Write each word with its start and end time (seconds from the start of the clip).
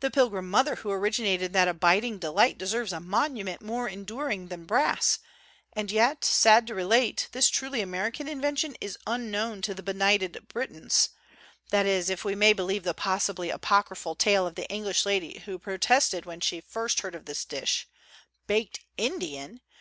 The 0.00 0.10
Pilgrim 0.10 0.50
Mother 0.50 0.74
who 0.74 0.90
originated 0.90 1.52
that 1.52 1.68
abiding 1.68 2.18
de 2.18 2.32
light 2.32 2.58
deserves 2.58 2.92
a 2.92 2.98
monument 2.98 3.62
more 3.62 3.88
enduring 3.88 4.48
than 4.48 4.64
brass; 4.64 5.20
and 5.72 5.88
yet, 5.88 6.24
sad 6.24 6.66
to 6.66 6.74
relate, 6.74 7.28
this 7.30 7.48
truly 7.48 7.78
Ameri 7.80 8.12
can 8.12 8.26
invention 8.26 8.76
is 8.80 8.98
unknown 9.06 9.62
to 9.62 9.72
the 9.72 9.84
benighted 9.84 10.48
Brit 10.48 10.72
ons 10.72 11.10
that 11.70 11.86
is, 11.86 12.10
if 12.10 12.24
we 12.24 12.34
may 12.34 12.54
believe 12.54 12.82
the 12.82 12.92
possibly 12.92 13.50
apocryphal 13.50 14.16
tale 14.16 14.48
of 14.48 14.56
the 14.56 14.68
English 14.68 15.06
lady 15.06 15.38
who 15.44 15.60
pro 15.60 15.76
tested 15.78 16.26
when 16.26 16.40
she 16.40 16.60
first 16.60 17.02
heard 17.02 17.14
of 17.14 17.26
this 17.26 17.44
dish, 17.44 17.86
"Baked 18.48 18.80
Indian 18.96 19.60